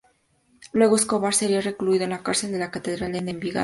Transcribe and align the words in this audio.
Luego, 0.73 0.95
Escobar 0.95 1.31
sería 1.35 1.61
recluido 1.61 2.05
en 2.05 2.09
la 2.09 2.23
Cárcel 2.23 2.51
de 2.51 2.57
La 2.57 2.71
Catedral 2.71 3.15
en 3.15 3.29
Envigado. 3.29 3.59